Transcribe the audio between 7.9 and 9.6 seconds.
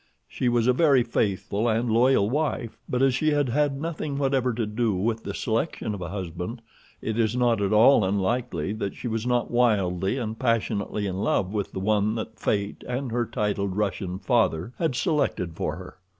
unlikely that she was not